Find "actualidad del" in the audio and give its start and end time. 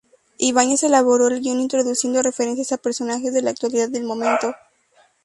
3.51-4.03